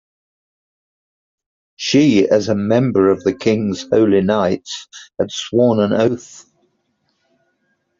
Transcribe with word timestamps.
She, 1.75 2.27
as 2.27 2.49
a 2.49 2.55
member 2.55 3.11
of 3.11 3.23
the 3.23 3.35
king's 3.35 3.83
holy 3.83 4.21
knights, 4.21 4.87
had 5.19 5.29
sworn 5.29 5.79
an 5.79 5.93
oath. 5.93 6.51